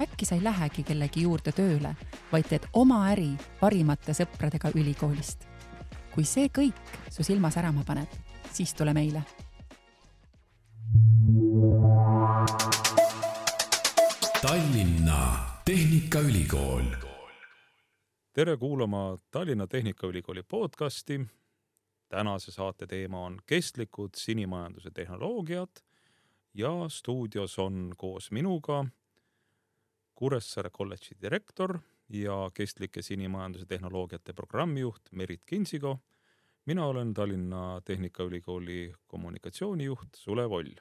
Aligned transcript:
äkki 0.00 0.26
sa 0.26 0.34
ei 0.34 0.44
lähegi 0.44 0.82
kellegi 0.82 1.22
juurde 1.22 1.52
tööle, 1.52 1.94
vaid 2.32 2.46
teed 2.48 2.68
oma 2.72 3.02
äri 3.10 3.30
parimate 3.60 4.14
sõpradega 4.14 4.70
ülikoolist. 4.74 5.46
kui 6.14 6.24
see 6.24 6.48
kõik 6.48 6.96
su 7.10 7.22
silma 7.22 7.50
särama 7.50 7.84
paneb, 7.86 8.08
siis 8.52 8.74
tule 8.74 8.94
meile. 8.94 9.22
Tallinna 14.42 15.46
Tehnikaülikool. 15.64 16.84
tere 18.32 18.56
kuulama 18.56 19.18
Tallinna 19.30 19.66
Tehnikaülikooli 19.66 20.42
podcasti. 20.42 21.26
tänase 22.08 22.52
saate 22.52 22.86
teema 22.86 23.24
on 23.24 23.38
kestlikud 23.46 24.10
sinimajanduse 24.16 24.90
tehnoloogiad 24.90 25.82
ja 26.54 26.70
stuudios 26.88 27.58
on 27.58 27.92
koos 27.96 28.30
minuga 28.30 28.84
Kuressaare 30.18 30.72
kolledži 30.74 31.14
direktor 31.22 31.76
ja 32.10 32.36
kestlike 32.54 33.02
sinimajanduse 33.06 33.66
tehnoloogiate 33.70 34.32
programmijuht 34.34 35.12
Merit 35.12 35.44
Kinsigo. 35.46 35.98
mina 36.66 36.86
olen 36.86 37.14
Tallinna 37.14 37.80
Tehnikaülikooli 37.84 38.94
kommunikatsioonijuht 39.06 40.14
Sulev 40.16 40.52
Oll. 40.52 40.74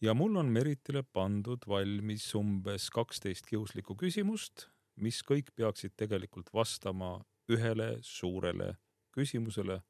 ja 0.00 0.14
mul 0.14 0.36
on 0.36 0.46
Meritile 0.46 1.02
pandud 1.02 1.58
valmis 1.68 2.34
umbes 2.34 2.90
kaksteist 2.90 3.46
kiuslikku 3.46 3.94
küsimust, 3.94 4.66
mis 4.96 5.22
kõik 5.22 5.54
peaksid 5.54 5.92
tegelikult 5.96 6.50
vastama 6.54 7.24
ühele 7.48 7.98
suurele 8.00 8.76
küsimusele. 9.12 9.80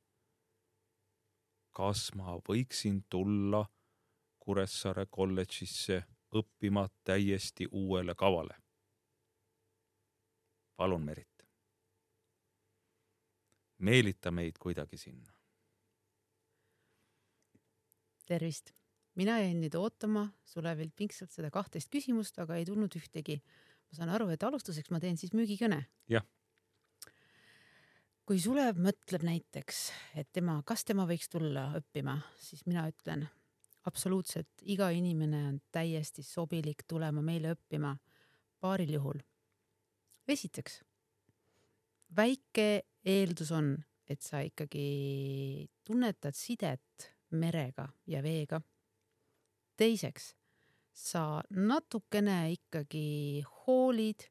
kas 1.72 2.14
ma 2.14 2.36
võiksin 2.48 3.00
tulla 3.08 3.64
Kuressaare 4.38 5.06
kolledžisse 5.10 6.04
õppima 6.40 6.86
täiesti 7.04 7.68
uuele 7.70 8.14
kavale. 8.14 8.56
palun, 10.76 11.04
Merit. 11.04 11.46
meelita 13.78 14.30
meid 14.30 14.58
kuidagi 14.58 14.96
sinna. 14.96 15.32
tervist, 18.26 18.72
mina 19.14 19.38
jäin 19.38 19.60
nüüd 19.60 19.74
ootama 19.78 20.28
Sulevilt 20.44 20.96
pingsalt 20.96 21.30
seda 21.30 21.50
kahtteist 21.50 21.90
küsimust, 21.92 22.38
aga 22.38 22.56
ei 22.56 22.64
tulnud 22.64 22.96
ühtegi. 22.96 23.40
ma 23.86 23.96
saan 23.96 24.08
aru, 24.08 24.28
et 24.28 24.42
alustuseks 24.42 24.90
ma 24.90 25.00
teen 25.00 25.16
siis 25.16 25.32
müügikõne. 25.32 25.84
jah. 26.08 26.26
kui 28.26 28.40
Sulev 28.40 28.76
mõtleb 28.76 29.22
näiteks, 29.22 29.92
et 30.14 30.32
tema, 30.32 30.62
kas 30.66 30.84
tema 30.84 31.06
võiks 31.06 31.28
tulla 31.28 31.72
õppima, 31.78 32.20
siis 32.38 32.66
mina 32.66 32.88
ütlen 32.88 33.28
absoluutselt 33.86 34.62
iga 34.62 34.90
inimene 34.90 35.42
on 35.48 35.58
täiesti 35.72 36.22
sobilik 36.26 36.82
tulema 36.88 37.22
meile 37.22 37.54
õppima 37.54 37.94
paaril 38.60 38.96
juhul. 38.98 39.20
esiteks, 40.28 40.80
väike 42.16 42.82
eeldus 43.06 43.52
on, 43.54 43.76
et 44.10 44.22
sa 44.22 44.40
ikkagi 44.42 45.68
tunnetad 45.86 46.34
sidet 46.34 47.12
merega 47.30 47.88
ja 48.06 48.22
veega. 48.22 48.60
teiseks, 49.76 50.34
sa 50.92 51.42
natukene 51.50 52.50
ikkagi 52.52 53.44
hoolid 53.44 54.24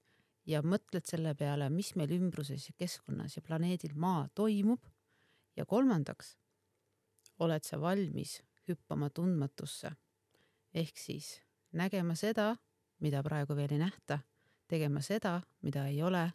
ja 0.45 0.61
mõtled 0.61 1.05
selle 1.05 1.35
peale, 1.35 1.69
mis 1.69 1.93
meil 1.95 2.11
ümbruses 2.11 2.67
ja 2.67 2.73
keskkonnas 2.77 3.37
ja 3.37 3.41
planeedil 3.41 3.93
Maa 3.95 4.27
toimub. 4.33 4.81
ja 5.55 5.65
kolmandaks, 5.65 6.35
oled 7.39 7.63
sa 7.63 7.79
valmis 7.79 8.41
hüppama 8.69 9.09
tundmatusse. 9.09 9.91
ehk 10.73 10.97
siis 10.97 11.41
nägema 11.71 12.15
seda, 12.15 12.55
mida 12.99 13.23
praegu 13.23 13.55
veel 13.55 13.71
ei 13.71 13.79
nähta, 13.79 14.19
tegema 14.67 15.01
seda, 15.01 15.41
mida 15.61 15.85
ei 15.87 16.01
ole, 16.03 16.31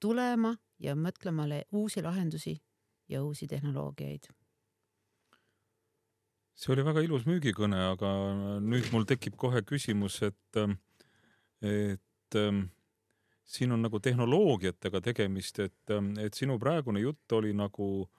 tulema 0.00 0.54
ja 0.78 0.94
mõtlema 0.96 1.46
uusi 1.72 2.02
lahendusi 2.02 2.60
ja 3.08 3.22
uusi 3.22 3.46
tehnoloogiaid. 3.46 4.28
see 6.54 6.72
oli 6.74 6.84
väga 6.84 7.00
ilus 7.00 7.24
müügikõne, 7.24 7.78
aga 7.94 8.08
nüüd 8.60 8.90
mul 8.92 9.06
tekib 9.08 9.36
kohe 9.40 9.62
küsimus, 9.62 10.18
et, 10.22 10.58
et 11.64 12.36
siin 13.50 13.72
on 13.72 13.80
nagu 13.82 14.00
tehnoloogiatega 14.00 15.00
tegemist, 15.00 15.58
et, 15.58 15.94
et 16.20 16.36
sinu 16.36 16.58
praegune 16.60 17.00
jutt 17.00 17.32
oli 17.32 17.54
nagu 17.56 18.10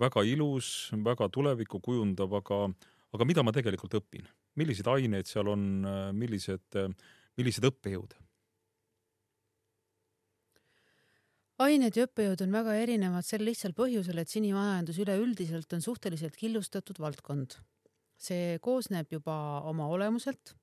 väga 0.00 0.24
ilus, 0.26 0.90
väga 1.04 1.28
tulevikku 1.32 1.80
kujundav, 1.84 2.32
aga, 2.40 2.66
aga 3.14 3.28
mida 3.28 3.44
ma 3.46 3.54
tegelikult 3.54 3.96
õpin, 4.00 4.26
milliseid 4.58 4.90
aineid 4.90 5.30
seal 5.30 5.50
on, 5.52 5.64
millised, 6.18 6.80
millised 7.38 7.70
õppejõud? 7.70 8.18
ained 11.64 11.94
ja 11.96 12.04
õppejõud 12.08 12.42
on 12.44 12.50
väga 12.50 12.74
erinevad 12.82 13.24
sel 13.26 13.44
lihtsal 13.46 13.72
põhjusel, 13.78 14.18
et 14.18 14.28
sinimajandus 14.28 14.98
üleüldiselt 15.04 15.70
on 15.76 15.84
suhteliselt 15.84 16.36
killustatud 16.36 16.98
valdkond. 17.00 17.54
see 18.18 18.58
koosneb 18.62 19.10
juba 19.10 19.60
oma 19.68 19.86
olemuselt 19.90 20.54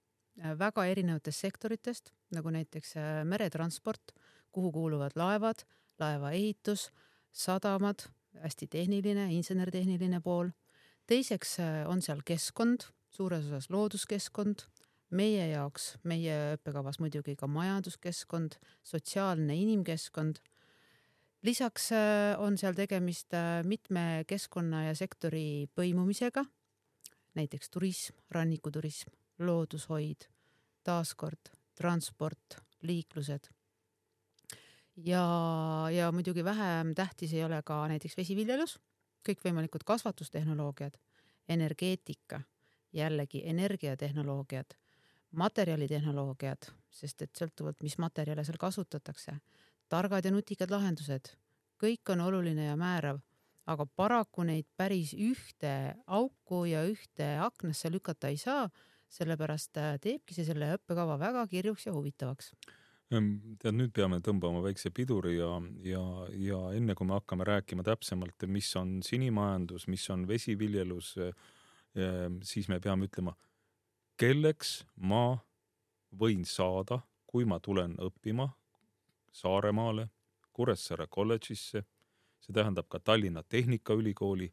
väga 0.57 0.85
erinevatest 0.87 1.43
sektoritest, 1.45 2.11
nagu 2.31 2.49
näiteks 2.49 2.95
meretransport, 3.27 4.13
kuhu 4.51 4.71
kuuluvad 4.71 5.15
laevad, 5.15 5.63
laevaehitus, 5.99 6.89
sadamad 7.31 8.07
hästi 8.39 8.67
tehniline, 8.67 9.27
insenertehniline 9.33 10.21
pool. 10.21 10.51
teiseks 11.07 11.59
äh, 11.59 11.89
on 11.89 12.01
seal 12.01 12.21
keskkond, 12.25 12.87
suures 13.11 13.45
osas 13.45 13.69
looduskeskkond, 13.69 14.63
meie 15.11 15.47
jaoks, 15.51 15.97
meie 16.07 16.55
õppekavas 16.55 17.01
muidugi 17.03 17.35
ka 17.35 17.47
majanduskeskkond, 17.47 18.55
sotsiaalne 18.83 19.55
inimkeskkond. 19.55 20.39
lisaks 21.43 21.91
äh, 21.91 22.39
on 22.39 22.57
seal 22.57 22.73
tegemist 22.73 23.33
äh, 23.33 23.63
mitme 23.63 24.23
keskkonna 24.27 24.85
ja 24.87 24.95
sektori 24.95 25.67
põimumisega, 25.75 26.45
näiteks 27.35 27.69
turism, 27.69 28.15
rannikuturism, 28.31 29.11
loodushoid, 29.39 30.29
taaskord 30.83 31.51
transport, 31.81 32.61
liiklused 32.85 33.49
ja, 35.05 35.23
ja 35.91 36.11
muidugi 36.11 36.43
vähem 36.43 36.95
tähtis 36.95 37.33
ei 37.33 37.43
ole 37.43 37.61
ka 37.65 37.81
näiteks 37.87 38.17
vesiviljelus, 38.17 38.77
kõikvõimalikud 39.27 39.83
kasvatustehnoloogiad, 39.85 40.97
energeetika, 41.49 42.41
jällegi 42.93 43.43
energiatehnoloogiad, 43.49 44.75
materjalitehnoloogiad, 45.31 46.71
sest 46.91 47.21
et 47.21 47.35
sõltuvalt, 47.37 47.81
mis 47.83 47.97
materjale 48.01 48.45
seal 48.45 48.59
kasutatakse, 48.59 49.37
targad 49.89 50.25
ja 50.25 50.31
nutikad 50.33 50.71
lahendused, 50.71 51.33
kõik 51.81 52.13
on 52.13 52.25
oluline 52.27 52.67
ja 52.69 52.77
määrav, 52.79 53.21
aga 53.69 53.85
paraku 53.95 54.43
neid 54.43 54.67
päris 54.77 55.13
ühte 55.13 55.95
auku 56.07 56.65
ja 56.65 56.83
ühte 56.87 57.35
aknasse 57.39 57.91
lükata 57.91 58.31
ei 58.31 58.37
saa, 58.41 58.67
sellepärast 59.11 59.77
äh, 59.77 59.95
teebki 60.01 60.35
see 60.35 60.45
selle 60.47 60.69
õppekava 60.77 61.17
väga 61.19 61.43
kirjuks 61.51 61.85
ja 61.87 61.93
huvitavaks 61.93 62.53
tead, 63.11 63.75
nüüd 63.75 63.91
peame 63.95 64.21
tõmbama 64.23 64.61
väikse 64.63 64.91
piduri 64.95 65.35
ja, 65.37 65.51
ja, 65.83 66.03
ja 66.39 66.59
enne 66.77 66.95
kui 66.95 67.07
me 67.07 67.17
hakkame 67.17 67.47
rääkima 67.47 67.83
täpsemalt, 67.83 68.45
mis 68.47 68.69
on 68.79 68.99
sinimajandus, 69.03 69.87
mis 69.91 70.07
on 70.13 70.23
vesiviljelus, 70.29 71.17
siis 72.47 72.69
me 72.71 72.79
peame 72.79 73.09
ütlema, 73.09 73.35
kelleks 74.19 74.81
ma 74.95 75.41
võin 76.15 76.45
saada, 76.47 77.01
kui 77.27 77.47
ma 77.47 77.59
tulen 77.59 77.97
õppima 77.99 78.49
Saaremaale, 79.31 80.09
Kuressaare 80.51 81.05
kolledžisse, 81.07 81.85
see 82.43 82.55
tähendab 82.55 82.89
ka 82.91 82.99
Tallinna 82.99 83.43
Tehnikaülikooli 83.47 84.49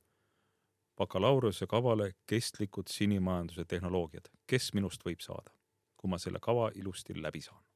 bakalaureuse 0.99 1.67
kavale 1.67 2.13
kestlikud 2.27 2.91
sinimajanduse 2.91 3.65
tehnoloogiad. 3.65 4.31
kes 4.47 4.73
minust 4.75 5.03
võib 5.05 5.21
saada, 5.21 5.51
kui 5.97 6.11
ma 6.11 6.19
selle 6.19 6.39
kava 6.41 6.71
ilusti 6.75 7.15
läbi 7.23 7.43
saan? 7.43 7.68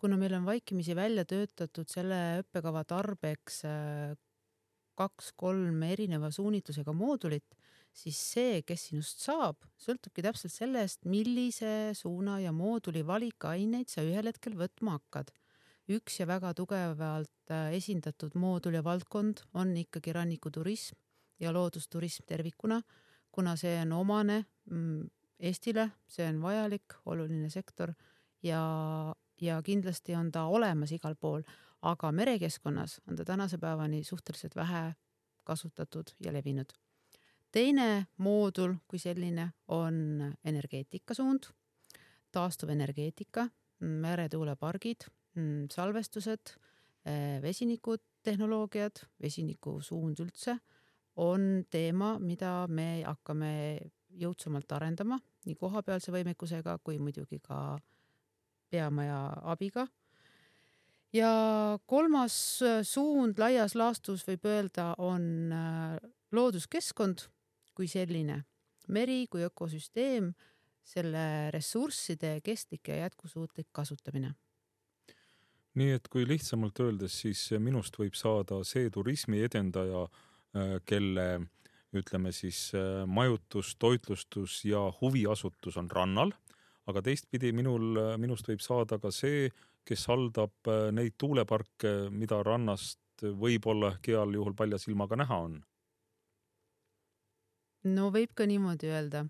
Kuna 0.00 0.16
meil 0.16 0.32
on 0.38 0.46
vaikimisi 0.48 0.94
välja 0.96 1.26
töötatud 1.28 1.88
selle 1.92 2.40
õppekava 2.40 2.86
tarbeks 2.88 3.64
äh, 3.68 4.14
kaks-kolm 5.00 5.82
erineva 5.84 6.30
suunitlusega 6.32 6.94
moodulit, 6.96 7.56
siis 7.92 8.18
see, 8.32 8.60
kes 8.66 8.86
sinust 8.90 9.24
saab, 9.24 9.60
sõltubki 9.80 10.24
täpselt 10.24 10.54
sellest, 10.54 11.04
millise 11.10 11.92
suuna 11.98 12.38
ja 12.40 12.52
mooduli 12.54 13.02
valikaineid 13.06 13.92
sa 13.92 14.04
ühel 14.06 14.30
hetkel 14.30 14.56
võtma 14.58 14.98
hakkad. 14.98 15.32
üks 15.90 16.20
ja 16.20 16.26
väga 16.26 16.52
tugevalt 16.54 17.50
äh, 17.50 17.72
esindatud 17.74 18.36
moodul 18.38 18.76
ja 18.78 18.82
valdkond 18.86 19.42
on 19.58 19.74
ikkagi 19.76 20.12
rannikuturism 20.14 20.96
ja 21.40 21.50
loodusturism 21.52 22.24
tervikuna, 22.28 22.80
kuna 23.32 23.56
see 23.56 23.74
on 23.82 23.92
omane 23.92 24.44
mm, 24.70 25.08
Eestile, 25.40 25.86
see 26.06 26.26
on 26.28 26.42
vajalik, 26.42 26.94
oluline 27.08 27.48
sektor 27.50 27.94
ja, 28.44 28.60
ja 29.40 29.62
kindlasti 29.62 30.14
on 30.14 30.32
ta 30.32 30.44
olemas 30.44 30.92
igal 30.92 31.14
pool, 31.20 31.42
aga 31.82 32.12
merekeskkonnas 32.12 33.00
on 33.08 33.16
ta 33.16 33.24
tänase 33.24 33.58
päevani 33.58 34.04
suhteliselt 34.04 34.56
vähe 34.56 34.94
kasutatud 35.44 36.14
ja 36.20 36.32
levinud. 36.32 36.72
teine 37.52 38.06
moodul 38.16 38.74
kui 38.88 38.98
selline 38.98 39.50
on 39.68 39.94
energeetika 40.44 41.14
suund, 41.14 41.50
taastuvenergeetika, 42.32 43.48
meretuulepargid, 43.80 45.08
salvestused, 45.70 46.54
vesinikutehnoloogiad, 47.42 49.02
vesiniku 49.22 49.80
suund 49.80 50.20
üldse 50.20 50.58
on 51.16 51.64
teema, 51.70 52.18
mida 52.18 52.66
me 52.68 53.02
hakkame 53.02 53.52
jõudsamalt 54.20 54.72
arendama 54.72 55.18
nii 55.46 55.56
kohapealse 55.58 56.12
võimekusega 56.12 56.76
kui 56.84 56.98
muidugi 56.98 57.40
ka 57.42 57.78
peamaja 58.70 59.20
abiga. 59.42 59.86
ja 61.12 61.30
kolmas 61.86 62.34
suund 62.86 63.38
laias 63.38 63.74
laastus 63.74 64.22
võib 64.28 64.46
öelda, 64.46 64.94
on 64.98 65.24
äh, 65.52 65.96
looduskeskkond 66.32 67.26
kui 67.74 67.88
selline, 67.90 68.44
meri 68.88 69.24
kui 69.30 69.42
ökosüsteem, 69.46 70.30
selle 70.86 71.50
ressursside 71.54 72.40
kestlik 72.44 72.88
ja 72.88 73.04
jätkusuutlik 73.04 73.68
kasutamine. 73.72 74.34
Nii 75.78 75.94
et 75.94 76.08
kui 76.10 76.24
lihtsamalt 76.26 76.80
öeldes, 76.82 77.20
siis 77.22 77.44
minust 77.62 77.94
võib 77.98 78.16
saada 78.18 78.58
see 78.66 78.90
turismi 78.90 79.42
edendaja, 79.46 80.06
äh, 80.56 80.76
kelle 80.86 81.26
ütleme 81.96 82.32
siis 82.34 82.70
äh, 82.74 83.04
majutus, 83.06 83.74
toitlustus 83.78 84.60
ja 84.66 84.82
huviasutus 85.00 85.78
on 85.80 85.90
rannal, 85.90 86.34
aga 86.90 87.02
teistpidi 87.06 87.52
minul, 87.56 87.98
minust 88.20 88.48
võib 88.50 88.62
saada 88.64 88.98
ka 89.02 89.12
see, 89.14 89.48
kes 89.86 90.06
haldab 90.10 90.70
äh, 90.70 90.88
neid 90.94 91.16
tuuleparke, 91.18 92.10
mida 92.12 92.42
rannast 92.46 93.00
võib-olla 93.20 93.94
heal 94.06 94.32
juhul 94.36 94.56
palja 94.56 94.78
silmaga 94.80 95.18
näha 95.20 95.42
on. 95.48 95.60
no 97.84 98.10
võib 98.12 98.34
ka 98.36 98.46
niimoodi 98.48 98.90
öelda. 98.92 99.26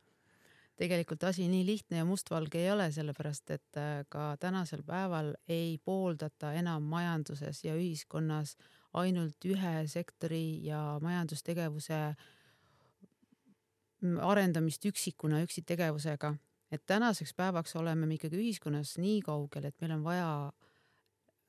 tegelikult 0.80 1.24
asi 1.28 1.46
nii 1.48 1.64
lihtne 1.66 2.00
ja 2.00 2.04
mustvalge 2.08 2.58
ei 2.58 2.70
ole, 2.72 2.90
sellepärast 2.92 3.50
et 3.50 3.78
äh, 3.78 4.02
ka 4.08 4.34
tänasel 4.40 4.82
päeval 4.82 5.34
ei 5.48 5.78
pooldata 5.84 6.52
enam 6.54 6.82
majanduses 6.82 7.64
ja 7.64 7.74
ühiskonnas 7.76 8.56
ainult 8.92 9.44
ühe 9.46 9.86
sektori 9.86 10.64
ja 10.66 10.98
majandustegevuse 11.02 12.00
äh, 12.10 12.28
arendamist 14.02 14.84
üksikuna, 14.84 15.42
üksiktegevusega. 15.44 16.34
Et 16.70 16.82
tänaseks 16.87 17.34
päevaks 17.34 17.76
oleme 17.76 18.06
me 18.06 18.17
ikkagi 18.17 18.38
ühiskonnas 18.38 18.96
nii 19.02 19.20
kaugel, 19.26 19.67
et 19.69 19.76
meil 19.82 19.96
on 19.96 20.05
vaja 20.06 20.31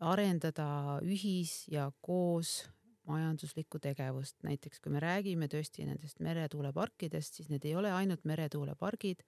arendada 0.02 1.00
ühis 1.06 1.68
ja 1.70 1.92
koos 2.02 2.64
majanduslikku 3.10 3.80
tegevust, 3.82 4.38
näiteks 4.46 4.82
kui 4.82 4.94
me 4.94 5.02
räägime 5.02 5.50
tõesti 5.52 5.86
nendest 5.86 6.22
meretuuleparkidest, 6.24 7.40
siis 7.40 7.50
need 7.50 7.66
ei 7.66 7.76
ole 7.76 7.92
ainult 7.94 8.26
meretuulepargid, 8.30 9.24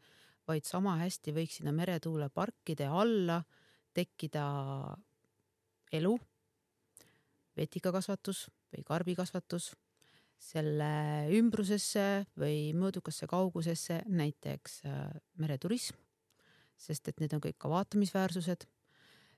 vaid 0.48 0.68
sama 0.68 0.98
hästi 1.02 1.34
võiks 1.36 1.60
sinna 1.60 1.74
meretuuleparkide 1.76 2.88
alla 2.90 3.42
tekkida 3.94 4.46
elu, 5.94 6.14
vetikakasvatus 7.58 8.48
või 8.74 8.86
karbikasvatus 8.88 9.74
selle 10.44 10.92
ümbrusesse 11.38 12.26
või 12.40 12.74
mõõdukasse 12.78 13.28
kaugusesse, 13.30 14.02
näiteks 14.12 14.82
äh, 14.90 15.02
mereturism, 15.40 15.98
sest 16.80 17.08
et 17.10 17.24
need 17.24 17.34
on 17.36 17.44
kõik 17.44 17.60
ka 17.62 17.72
vaatamisväärsused. 17.72 18.68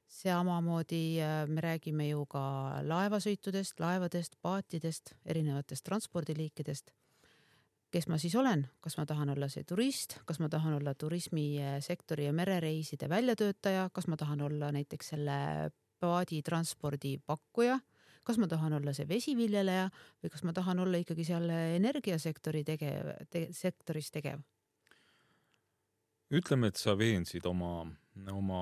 samamoodi 0.08 1.22
äh, 1.22 1.48
me 1.48 1.62
räägime 1.62 2.10
ju 2.10 2.26
ka 2.26 2.82
laevasõitudest, 2.84 3.80
laevadest, 3.80 4.38
paatidest, 4.42 5.16
erinevatest 5.26 5.84
transpordiliikidest. 5.84 6.92
kes 7.92 8.08
ma 8.08 8.18
siis 8.18 8.36
olen, 8.36 8.68
kas 8.82 8.98
ma 8.98 9.06
tahan 9.06 9.30
olla 9.30 9.48
see 9.48 9.64
turist, 9.64 10.18
kas 10.26 10.40
ma 10.40 10.50
tahan 10.50 10.74
olla 10.74 10.94
turismisektori 10.94 12.26
ja 12.26 12.34
merereiside 12.34 13.10
väljatöötaja, 13.10 13.90
kas 13.94 14.08
ma 14.08 14.18
tahan 14.18 14.42
olla 14.42 14.72
näiteks 14.72 15.10
selle 15.10 15.72
paaditranspordi 16.00 17.18
pakkuja 17.26 17.80
kas 18.26 18.40
ma 18.42 18.48
tahan 18.50 18.74
olla 18.80 18.94
see 18.98 19.08
vesiviljeleja 19.10 19.90
või 20.24 20.34
kas 20.34 20.44
ma 20.48 20.54
tahan 20.58 20.82
olla 20.82 21.00
ikkagi 21.02 21.26
seal 21.28 21.50
energiasektori 21.52 22.64
tegev 22.68 23.14
te,, 23.30 23.48
sektoris 23.54 24.12
tegev? 24.12 24.42
ütleme, 26.34 26.72
et 26.72 26.82
sa 26.82 26.96
veensid 26.98 27.46
oma, 27.46 27.86
oma 28.34 28.62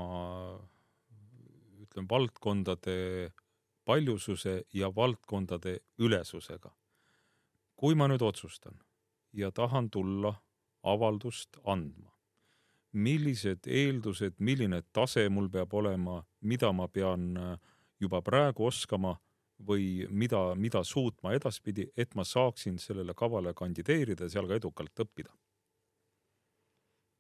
ütleme 1.86 2.10
valdkondade 2.10 3.32
paljususe 3.86 4.64
ja 4.74 4.90
valdkondade 4.96 5.80
ülesusega. 6.00 6.72
kui 7.76 7.96
ma 7.96 8.08
nüüd 8.08 8.22
otsustan 8.22 8.80
ja 9.34 9.52
tahan 9.52 9.90
tulla 9.90 10.34
avaldust 10.84 11.58
andma, 11.64 12.12
millised 12.92 13.68
eeldused, 13.68 14.36
milline 14.40 14.82
tase 14.94 15.30
mul 15.30 15.50
peab 15.50 15.74
olema, 15.74 16.24
mida 16.42 16.72
ma 16.72 16.88
pean 16.88 17.34
juba 18.00 18.22
praegu 18.22 18.66
oskama 18.66 19.18
või 19.68 20.06
mida, 20.10 20.42
mida 20.56 20.84
suutma 20.84 21.34
edaspidi, 21.34 21.88
et 21.98 22.16
ma 22.16 22.26
saaksin 22.28 22.78
sellele 22.82 23.14
kavale 23.18 23.54
kandideerida 23.54 24.28
ja 24.28 24.36
seal 24.38 24.48
ka 24.50 24.60
edukalt 24.60 25.06
õppida? 25.06 25.34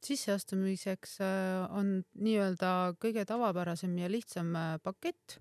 sisseastumiseks 0.03 1.17
äh, 1.23 1.75
on 1.77 2.01
nii-öelda 2.19 2.95
kõige 3.01 3.25
tavapärasem 3.27 3.93
ja 4.01 4.09
lihtsam 4.11 4.51
äh, 4.55 4.75
pakett, 4.83 5.37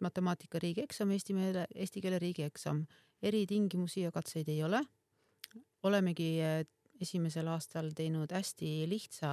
matemaatika 0.00 0.60
riigieksam, 0.62 1.12
eesti 1.12 1.36
meele, 1.36 1.66
eesti 1.74 2.02
keele 2.04 2.20
riigieksam. 2.22 2.86
eritingimusi 3.22 4.00
ja 4.00 4.10
katseid 4.12 4.48
ei 4.48 4.62
ole. 4.62 4.80
olemegi 5.82 6.40
äh, 6.42 6.64
esimesel 7.00 7.48
aastal 7.48 7.90
teinud 7.96 8.32
hästi 8.32 8.88
lihtsa 8.88 9.28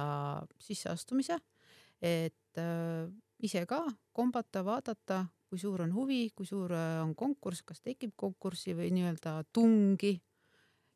sisseastumise, 0.60 1.38
et 2.02 2.60
ise 3.40 3.62
ka 3.66 3.78
kombata, 4.12 4.64
vaadata, 4.64 5.24
kui 5.54 5.62
suur 5.62 5.84
on 5.84 5.92
huvi, 5.94 6.32
kui 6.34 6.46
suur 6.46 6.72
äh, 6.74 6.98
on 6.98 7.12
konkurss, 7.14 7.62
kas 7.62 7.78
tekib 7.78 8.16
konkurssi 8.18 8.74
või 8.74 8.88
nii-öelda 8.90 9.36
tungi 9.54 10.16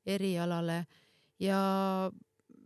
erialale 0.03 0.81
ja 1.39 1.61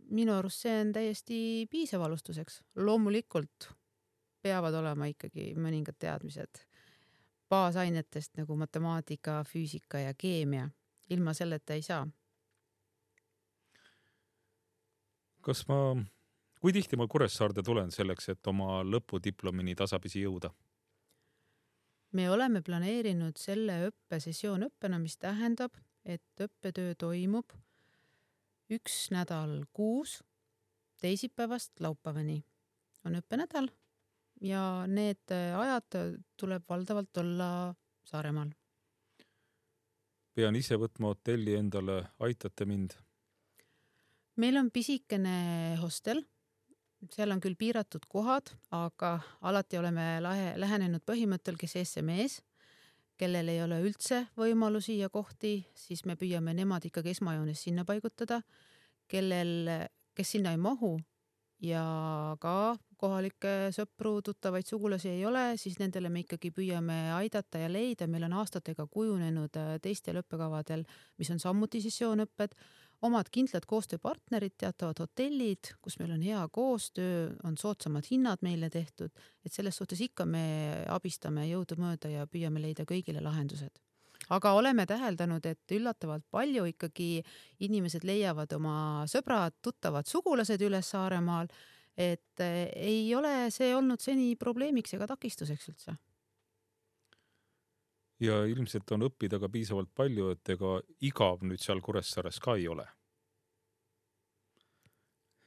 minu 0.09 0.33
arust 0.33 0.65
see 0.65 0.73
on 0.81 0.93
täiesti 0.95 1.37
piisav 1.69 2.01
alustuseks. 2.01 2.63
loomulikult 2.81 3.69
peavad 4.41 4.73
olema 4.73 5.05
ikkagi 5.11 5.51
mõningad 5.53 5.99
teadmised 6.01 6.63
baasainetest 7.53 8.41
nagu 8.41 8.57
matemaatika, 8.57 9.43
füüsika 9.45 10.01
ja 10.01 10.17
keemia. 10.17 10.69
ilma 11.09 11.33
selleta 11.33 11.77
ei 11.77 11.81
saa. 11.81 12.07
kas 15.41 15.67
ma, 15.67 15.95
kui 16.59 16.73
tihti 16.73 16.97
ma 16.97 17.07
Kuressaarde 17.07 17.61
tulen 17.61 17.91
selleks, 17.91 18.29
et 18.29 18.47
oma 18.47 18.81
lõpudiplomini 18.81 19.75
tasapisi 19.75 20.25
jõuda? 20.25 20.49
Me 22.13 22.29
oleme 22.29 22.61
planeerinud 22.61 23.37
selle 23.41 23.79
õppesessioon 23.89 24.67
õppena, 24.69 24.99
mis 25.01 25.17
tähendab, 25.17 25.75
et 26.05 26.45
õppetöö 26.45 26.95
toimub 26.99 27.53
üks 28.73 29.07
nädal 29.13 29.63
kuus, 29.75 30.21
teisipäevast 31.01 31.81
laupäevani 31.83 32.39
on 33.05 33.17
õppenädal 33.19 33.69
ja 34.43 34.63
need 34.87 35.31
ajad 35.33 35.97
tuleb 36.39 36.67
valdavalt 36.69 37.17
olla 37.23 37.49
Saaremaal. 38.03 38.49
pean 40.35 40.55
ise 40.55 40.75
võtma 40.75 41.13
hotelli 41.13 41.55
endale, 41.55 42.03
aitate 42.19 42.65
mind? 42.65 42.97
meil 44.35 44.57
on 44.57 44.71
pisikene 44.71 45.77
hostel 45.81 46.23
seal 47.11 47.31
on 47.33 47.41
küll 47.43 47.57
piiratud 47.59 48.05
kohad, 48.09 48.53
aga 48.71 49.17
alati 49.41 49.79
oleme 49.79 50.17
lahe, 50.23 50.53
lähenenud 50.59 51.03
põhimõttel, 51.07 51.57
kes 51.59 51.77
ees, 51.81 51.95
see 51.97 52.05
mees. 52.05 52.41
kellel 53.17 53.47
ei 53.47 53.61
ole 53.61 53.77
üldse 53.85 54.23
võimalusi 54.35 54.97
ja 54.97 55.07
kohti, 55.09 55.61
siis 55.77 56.01
me 56.05 56.15
püüame 56.19 56.53
nemad 56.57 56.83
ikkagi 56.85 57.13
esmajoones 57.13 57.61
sinna 57.63 57.85
paigutada. 57.85 58.41
kellel, 59.07 59.69
kes 60.15 60.31
sinna 60.31 60.51
ei 60.51 60.57
mahu 60.57 60.97
ja 61.63 61.83
ka 62.41 62.75
kohalikke 62.97 63.71
sõpru, 63.75 64.21
tuttavaid, 64.23 64.65
sugulasi 64.67 65.09
ei 65.11 65.25
ole, 65.25 65.57
siis 65.59 65.77
nendele 65.79 66.09
me 66.09 66.23
ikkagi 66.23 66.51
püüame 66.55 67.13
aidata 67.17 67.59
ja 67.59 67.69
leida. 67.71 68.07
meil 68.07 68.23
on 68.23 68.33
aastatega 68.33 68.87
kujunenud 68.87 69.59
äh, 69.59 69.75
teistel 69.81 70.21
õppekavadel, 70.21 70.85
mis 71.17 71.31
on 71.31 71.39
samuti 71.39 71.81
sessioonõpped 71.83 72.55
omad 73.03 73.29
kindlad 73.33 73.65
koostööpartnerid, 73.69 74.55
teatavad 74.59 75.01
hotellid, 75.03 75.73
kus 75.83 75.97
meil 75.99 76.13
on 76.15 76.21
hea 76.23 76.41
koostöö, 76.51 77.31
on 77.43 77.57
soodsamad 77.59 78.07
hinnad 78.09 78.43
meile 78.45 78.69
tehtud, 78.73 79.11
et 79.45 79.53
selles 79.53 79.77
suhtes 79.79 80.01
ikka 80.05 80.25
me 80.29 80.45
abistame 80.91 81.47
jõudumööda 81.49 82.11
ja 82.11 82.27
püüame 82.27 82.63
leida 82.63 82.87
kõigile 82.89 83.23
lahendused 83.23 83.81
aga 84.31 84.53
oleme 84.55 84.85
täheldanud, 84.87 85.45
et 85.45 85.73
üllatavalt 85.75 86.23
palju 86.31 86.63
ikkagi 86.71 87.09
inimesed 87.65 88.05
leiavad 88.07 88.53
oma 88.55 88.75
sõbrad, 89.11 89.57
tuttavad, 89.61 90.07
sugulased 90.07 90.61
üles 90.63 90.93
Saaremaal. 90.93 91.51
et 91.97 92.39
eh, 92.41 92.71
ei 92.73 93.15
ole 93.15 93.51
see 93.53 93.75
olnud 93.75 94.01
seni 94.01 94.35
probleemiks 94.35 94.95
ega 94.95 95.05
takistuseks 95.11 95.67
üldse 95.69 95.93
ja 98.21 98.43
ilmselt 98.49 98.91
on 98.95 99.07
õppida 99.07 99.39
ka 99.41 99.49
piisavalt 99.51 99.91
palju, 99.95 100.33
et 100.35 100.53
ega 100.55 100.75
igav 101.01 101.43
nüüd 101.47 101.61
seal 101.61 101.81
Kuressaares 101.81 102.39
ka 102.43 102.57
ei 102.59 102.67
ole. 102.67 102.85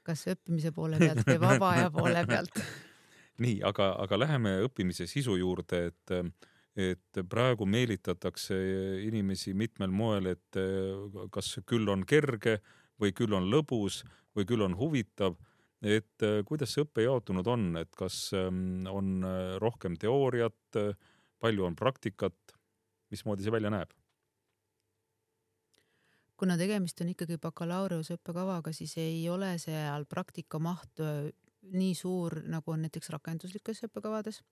kas 0.06 0.20
õppimise 0.30 0.70
poole 0.70 1.00
pealt 1.02 1.24
või 1.26 1.40
vaba 1.42 1.70
aja 1.74 1.86
poole 1.96 2.26
pealt? 2.26 2.60
nii, 3.42 3.56
aga, 3.66 3.96
aga 4.02 4.18
läheme 4.18 4.52
õppimise 4.66 5.06
sisu 5.10 5.34
juurde, 5.36 5.80
et, 5.90 6.14
et 6.76 7.22
praegu 7.28 7.66
meelitatakse 7.66 8.56
inimesi 9.02 9.54
mitmel 9.54 9.90
moel, 9.90 10.30
et 10.36 10.60
kas 11.34 11.58
küll 11.66 11.90
on 11.90 12.06
kerge 12.06 12.60
või 13.02 13.12
küll 13.12 13.34
on 13.34 13.50
lõbus 13.50 14.04
või 14.36 14.46
küll 14.48 14.62
on 14.62 14.78
huvitav 14.78 15.36
et 15.84 16.24
kuidas 16.48 16.72
see 16.72 16.84
õpe 16.86 17.04
jaotunud 17.04 17.46
on, 17.50 17.66
et 17.80 17.92
kas 17.96 18.30
on 18.34 19.26
rohkem 19.62 19.96
teooriat, 20.00 20.78
palju 21.42 21.66
on 21.66 21.76
praktikat, 21.76 22.55
mismoodi 23.10 23.46
see 23.46 23.54
välja 23.54 23.70
näeb? 23.70 23.92
kuna 26.36 26.56
tegemist 26.60 27.00
on 27.00 27.10
ikkagi 27.12 27.38
bakalaureuseõppekavaga, 27.40 28.72
siis 28.76 28.96
ei 29.00 29.24
ole 29.32 29.54
seal 29.60 30.04
praktika 30.04 30.60
maht 30.60 31.00
nii 31.72 31.94
suur, 31.96 32.42
nagu 32.46 32.74
on 32.74 32.84
näiteks 32.84 33.10
rakenduslikes 33.14 33.86
õppekavades. 33.88 34.42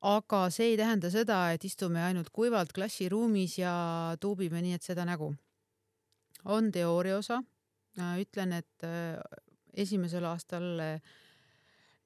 aga 0.00 0.44
see 0.54 0.72
ei 0.72 0.76
tähenda 0.78 1.10
seda, 1.10 1.38
et 1.52 1.64
istume 1.64 2.02
ainult 2.04 2.28
kuivalt 2.30 2.72
klassiruumis 2.72 3.58
ja 3.58 3.72
tuubime 4.20 4.62
nii, 4.62 4.74
et 4.74 4.82
seda 4.82 5.04
nägu. 5.04 5.34
on 6.44 6.70
teooria 6.72 7.16
osa. 7.18 7.42
Ütlen, 7.98 8.52
et 8.52 8.84
esimesel 9.74 10.24
aastal, 10.24 10.78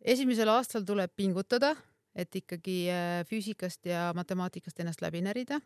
esimesel 0.01 0.49
aastal 0.49 0.87
tuleb 0.89 1.13
pingutada 1.17 1.75
et 2.14 2.35
ikkagi 2.37 2.76
äh, 2.92 3.23
füüsikast 3.28 3.87
ja 3.88 4.11
matemaatikast 4.16 4.83
ennast 4.83 5.02
läbi 5.04 5.23
närida, 5.25 5.61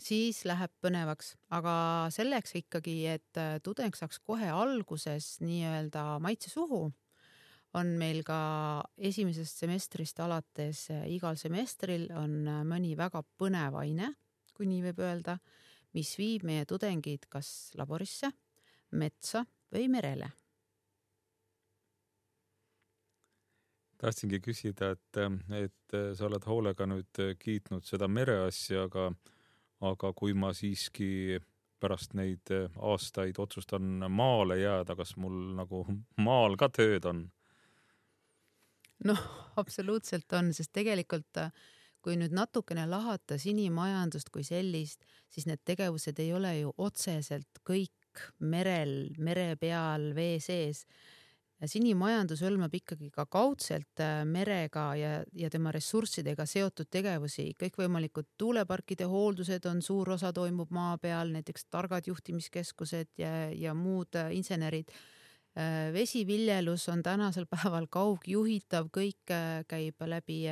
siis 0.00 0.42
läheb 0.48 0.72
põnevaks, 0.80 1.34
aga 1.52 1.74
selleks 2.14 2.56
ikkagi, 2.62 2.96
et 3.18 3.40
äh, 3.40 3.58
tudeng 3.64 3.96
saaks 3.96 4.20
kohe 4.24 4.48
alguses 4.52 5.36
nii-öelda 5.44 6.18
maitse 6.24 6.52
suhu, 6.52 6.86
on 7.76 7.92
meil 8.00 8.24
ka 8.26 8.40
esimesest 8.98 9.60
semestrist 9.62 10.20
alates 10.24 10.88
äh, 10.94 11.06
igal 11.12 11.38
semestril 11.40 12.08
on 12.16 12.42
mõni 12.68 12.96
väga 12.98 13.22
põnev 13.38 13.78
aine, 13.82 14.14
kui 14.56 14.68
nii 14.68 14.84
võib 14.88 15.04
öelda, 15.04 15.38
mis 15.96 16.12
viib 16.18 16.44
meie 16.48 16.66
tudengid 16.68 17.26
kas 17.30 17.72
laborisse, 17.78 18.32
metsa 18.96 19.44
või 19.70 19.88
merele 19.92 20.30
tahtsingi 24.00 24.40
küsida, 24.40 24.94
et, 24.94 25.20
et 25.56 25.96
sa 26.16 26.26
oled 26.26 26.46
hoolega 26.48 26.86
nüüd 26.88 27.20
kiitnud 27.40 27.84
seda 27.86 28.08
mereasja, 28.08 28.86
aga, 28.88 29.10
aga 29.84 30.12
kui 30.16 30.34
ma 30.34 30.54
siiski 30.56 31.40
pärast 31.80 32.14
neid 32.18 32.52
aastaid 32.76 33.38
otsustan 33.40 34.04
maale 34.12 34.60
jääda, 34.60 34.96
kas 34.96 35.14
mul 35.20 35.54
nagu 35.58 35.84
maal 36.20 36.56
ka 36.60 36.70
tööd 36.72 37.08
on? 37.08 37.28
noh, 39.04 39.20
absoluutselt 39.60 40.32
on, 40.36 40.50
sest 40.52 40.74
tegelikult 40.76 41.38
kui 42.04 42.16
nüüd 42.20 42.34
natukene 42.36 42.86
lahata 42.88 43.36
sinimajandust 43.40 44.28
kui 44.32 44.44
sellist, 44.44 45.04
siis 45.32 45.46
need 45.48 45.62
tegevused 45.68 46.20
ei 46.20 46.32
ole 46.36 46.52
ju 46.58 46.74
otseselt 46.80 47.60
kõik 47.66 48.24
merel, 48.40 49.12
mere 49.18 49.54
peal, 49.60 50.10
vee 50.16 50.38
sees 50.42 50.84
sinimajandus 51.68 52.40
hõlmab 52.44 52.72
ikkagi 52.78 53.10
ka 53.12 53.26
kaudselt 53.28 54.00
äh, 54.00 54.22
merega 54.24 54.84
ja, 54.96 55.10
ja 55.36 55.50
tema 55.52 55.72
ressurssidega 55.74 56.46
seotud 56.48 56.88
tegevusi, 56.92 57.50
kõikvõimalikud 57.60 58.30
tuuleparkide 58.40 59.08
hooldused 59.10 59.68
on 59.68 59.82
suur 59.84 60.14
osa 60.16 60.32
toimub 60.32 60.72
maa 60.72 60.96
peal, 60.98 61.34
näiteks 61.36 61.68
targad 61.68 62.08
juhtimiskeskused 62.08 63.12
ja, 63.20 63.50
ja 63.52 63.74
muud 63.76 64.16
äh, 64.16 64.32
insenerid. 64.36 64.88
Äh, 65.58 65.90
vesiviljelus 65.92 66.88
on 66.92 67.04
tänasel 67.04 67.48
päeval 67.52 67.90
kaugjuhitav, 67.92 68.88
kõik 68.94 69.36
käib 69.68 70.08
läbi 70.08 70.42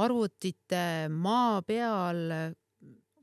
arvutite 0.00 0.84
maa 1.12 1.60
peal, 1.66 2.54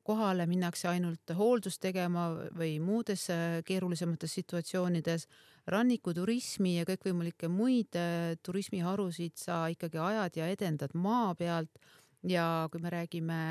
kohale 0.08 0.46
minnakse 0.48 0.88
ainult 0.88 1.36
hooldust 1.36 1.82
tegema 1.84 2.30
või 2.56 2.78
muudes 2.84 3.28
keerulisemates 3.68 4.38
situatsioonides. 4.40 5.28
Rannikuturismi 5.68 6.78
ja 6.78 6.86
kõikvõimalikke 6.88 7.50
muid 7.52 7.98
äh, 8.00 8.38
turismiharusid 8.40 9.36
sa 9.36 9.66
ikkagi 9.72 10.00
ajad 10.00 10.40
ja 10.40 10.48
edendad 10.54 10.96
maa 10.96 11.34
pealt. 11.36 11.84
Ja 12.24 12.68
kui 12.72 12.82
me 12.82 12.92
räägime 12.92 13.42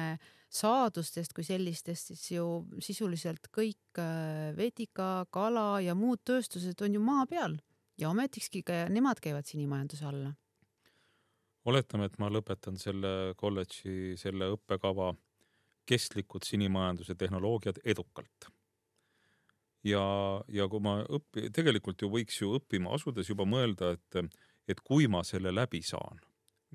saadustest 0.52 1.34
kui 1.36 1.44
sellistest, 1.44 2.12
siis 2.12 2.25
ju 2.38 2.46
sisuliselt 2.82 3.50
kõik 3.52 4.00
äh, 4.00 4.56
vetika, 4.56 5.26
kala 5.30 5.82
ja 5.84 5.94
muud 5.98 6.25
tööstused 6.25 6.80
on 6.82 6.96
ju 6.96 7.04
maa 7.04 7.26
peal. 7.28 7.58
Ja 8.00 8.10
ometikski 8.12 8.64
ka 8.64 8.86
nemad 8.92 9.20
käivad 9.25 9.48
sinimajanduse 9.48 10.08
alla. 10.08 10.32
oletame, 11.66 12.06
et 12.06 12.18
ma 12.22 12.28
lõpetan 12.30 12.76
selle 12.78 13.34
kolledži, 13.36 14.14
selle 14.20 14.52
õppekava 14.54 15.12
kestlikud 15.86 16.44
sinimajanduse 16.44 17.14
tehnoloogiad 17.14 17.80
edukalt 17.84 18.50
ja, 19.86 20.02
ja 20.52 20.66
kui 20.70 20.82
ma 20.82 20.98
õpi-, 21.04 21.50
tegelikult 21.54 22.02
ju 22.02 22.10
võiks 22.12 22.40
ju 22.40 22.54
õppima 22.58 22.94
asudes 22.96 23.30
juba 23.30 23.46
mõelda, 23.48 23.94
et, 23.96 24.38
et 24.68 24.82
kui 24.86 25.08
ma 25.10 25.22
selle 25.26 25.52
läbi 25.54 25.82
saan, 25.86 26.20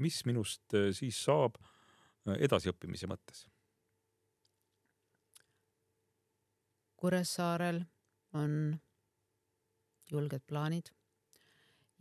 mis 0.02 0.22
minust 0.28 0.78
eh, 0.78 0.92
siis 0.96 1.20
saab 1.26 1.58
eh, 1.62 2.38
edasiõppimise 2.48 3.10
mõttes? 3.12 3.46
Kuressaarel 7.02 7.82
on 8.38 8.76
julged 10.12 10.44
plaanid 10.46 10.92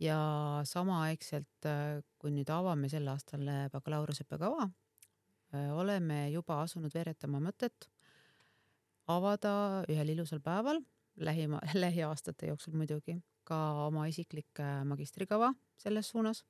ja 0.01 0.19
samaaegselt, 0.67 1.65
eh, 1.65 1.99
kui 2.21 2.33
nüüd 2.35 2.51
avame 2.53 2.89
sel 2.91 3.09
aastal 3.11 3.47
bakalaureuseõppekava, 3.73 4.69
oleme 5.51 6.29
juba 6.31 6.61
asunud 6.63 6.93
veeretama 6.93 7.41
mõtet 7.43 7.89
avada 9.11 9.83
ühel 9.91 10.13
ilusal 10.13 10.39
päeval 10.43 10.79
lähima, 11.15 11.59
lähiaastate 11.83 12.51
jooksul 12.51 12.77
muidugi 12.77 13.17
ka 13.47 13.57
oma 13.87 14.05
isiklik 14.09 14.59
äh, 14.59 14.81
magistrikava 14.87 15.53
selles 15.77 16.09
suunas. 16.13 16.43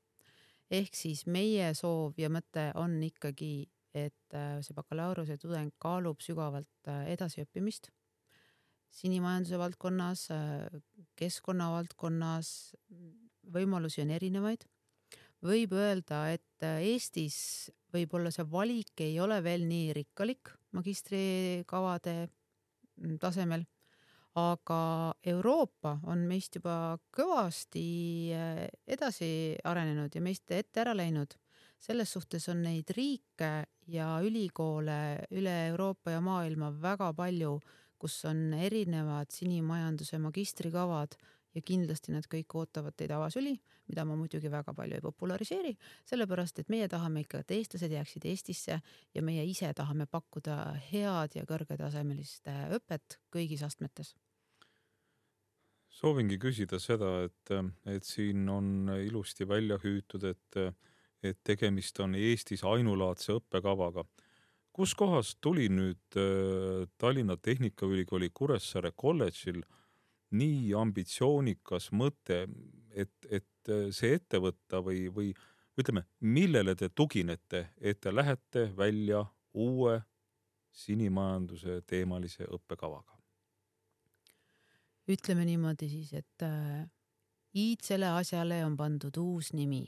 ehk 0.72 0.96
siis 0.96 1.26
meie 1.28 1.74
soov 1.76 2.16
ja 2.20 2.30
mõte 2.32 2.70
on 2.80 2.94
ikkagi, 3.04 3.68
et 3.94 4.36
äh, 4.36 4.60
see 4.64 4.76
bakalaureuse 4.76 5.38
tudeng 5.38 5.74
kaalub 5.80 6.22
sügavalt 6.24 6.88
äh, 6.88 7.10
edasiõppimist 7.16 7.92
sinimajanduse 8.92 9.56
valdkonnas, 9.56 10.26
keskkonna 11.16 11.70
valdkonnas, 11.72 12.48
võimalusi 13.56 14.02
on 14.04 14.10
erinevaid. 14.12 14.66
Võib 15.46 15.74
öelda, 15.74 16.26
et 16.32 16.66
Eestis 16.82 17.72
võib-olla 17.94 18.32
see 18.32 18.46
valik 18.48 19.02
ei 19.04 19.20
ole 19.20 19.42
veel 19.44 19.66
nii 19.68 19.92
rikkalik 19.98 20.54
magistrikavade 20.78 22.16
mm, 22.28 23.18
tasemel 23.20 23.66
aga 24.40 25.12
Euroopa 25.28 25.98
on 26.08 26.24
meist 26.30 26.56
juba 26.56 26.96
kõvasti 27.16 28.32
eh, 28.32 28.68
edasi 28.88 29.58
arenenud 29.68 30.14
ja 30.16 30.22
meist 30.24 30.52
ette 30.52 30.84
ära 30.84 30.96
läinud. 30.96 31.36
selles 31.82 32.12
suhtes 32.14 32.48
on 32.50 32.62
neid 32.62 32.92
riike 32.94 33.66
ja 33.90 34.20
ülikoole 34.22 35.26
üle 35.32 35.56
Euroopa 35.68 36.12
ja 36.12 36.22
maailma 36.22 36.70
väga 36.72 37.12
palju, 37.14 37.60
kus 37.98 38.26
on 38.26 38.54
erinevad 38.54 39.32
sinimajanduse 39.32 40.20
magistrikavad 40.22 41.18
ja 41.56 41.62
kindlasti 41.62 42.12
nad 42.12 42.28
kõik 42.30 42.54
ootavad 42.56 42.94
teid 42.96 43.12
avasüli, 43.12 43.60
mida 43.92 44.06
ma 44.08 44.18
muidugi 44.20 44.50
väga 44.52 44.74
palju 44.78 44.98
ei 44.98 45.04
populariseeri, 45.04 45.76
sellepärast 46.10 46.64
et 46.64 46.74
meie 46.74 46.88
tahame 46.92 47.26
ikka, 47.26 47.44
et 47.44 47.56
eestlased 47.60 47.94
jääksid 47.94 48.26
Eestisse 48.32 48.82
ja 49.14 49.22
meie 49.22 49.46
ise 49.46 49.70
tahame 49.78 50.08
pakkuda 50.10 50.58
head 50.90 51.38
ja 51.38 51.46
kõrgetasemelist 51.50 52.50
õpet 52.80 53.22
kõigis 53.34 53.64
astmetes 53.68 54.16
soovingi 56.02 56.40
küsida 56.42 56.80
seda, 56.82 57.12
et, 57.28 57.54
et 57.90 58.08
siin 58.08 58.48
on 58.50 58.92
ilusti 59.02 59.48
välja 59.48 59.78
hüütud, 59.84 60.26
et, 60.32 60.60
et 61.24 61.40
tegemist 61.46 62.00
on 62.04 62.16
Eestis 62.16 62.64
ainulaadse 62.66 63.38
õppekavaga. 63.38 64.06
kuskohast 64.72 65.38
tuli 65.42 65.68
nüüd 65.70 66.16
äh, 66.18 66.88
Tallinna 66.98 67.36
Tehnikaülikooli 67.38 68.30
Kuressaare 68.34 68.94
kolledžil 68.96 69.62
nii 70.32 70.72
ambitsioonikas 70.80 71.90
mõte, 71.92 72.46
et, 72.94 73.14
et 73.30 73.70
äh, 73.70 73.90
see 73.96 74.16
ette 74.18 74.42
võtta 74.42 74.82
või, 74.86 75.08
või 75.14 75.32
ütleme, 75.80 76.06
millele 76.22 76.76
te 76.76 76.90
tuginete, 76.90 77.70
et 77.78 78.02
te 78.02 78.14
lähete 78.14 78.68
välja 78.78 79.24
uue 79.54 80.00
sinimajanduse 80.72 81.82
teemalise 81.88 82.48
õppekavaga? 82.48 83.18
ütleme 85.12 85.44
niimoodi 85.44 85.90
siis, 85.92 86.12
et 86.14 86.44
äh, 86.46 86.86
iidsele 87.58 88.14
asjale 88.16 88.62
on 88.64 88.78
pandud 88.80 89.18
uus 89.18 89.52
nimi. 89.54 89.84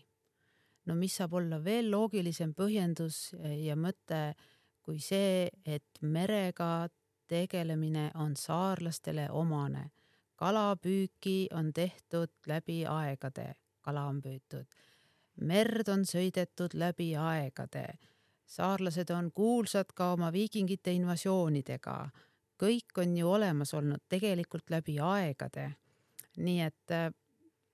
no 0.86 0.95
mis 1.00 1.15
saab 1.15 1.38
olla 1.39 1.62
veel 1.63 1.91
loogilisem 1.91 2.51
põhjendus 2.57 3.29
ja 3.63 3.77
mõte 3.79 4.33
kui 4.83 5.00
see, 5.00 5.48
et 5.65 6.01
merega 6.01 6.89
tegelemine 7.31 8.10
on 8.19 8.36
saarlastele 8.38 9.29
omane. 9.31 9.89
Kalapüüki 10.43 11.47
on 11.53 11.73
tehtud 11.73 12.31
läbi 12.47 12.83
aegade, 12.89 13.53
kala 13.81 14.07
on 14.12 14.19
püütud. 14.21 14.65
merd 15.41 15.88
on 15.88 16.03
sõidetud 16.05 16.75
läbi 16.75 17.13
aegade. 17.15 17.85
saarlased 18.45 19.09
on 19.09 19.31
kuulsad 19.31 19.93
ka 19.95 20.12
oma 20.13 20.31
viikingite 20.31 20.91
invasioonidega. 20.91 22.09
kõik 22.63 22.97
on 22.97 23.17
ju 23.17 23.31
olemas 23.31 23.73
olnud 23.73 24.03
tegelikult 24.09 24.69
läbi 24.69 25.00
aegade. 25.00 25.71
nii 26.38 26.62
et 26.62 26.91
äh, 26.91 27.13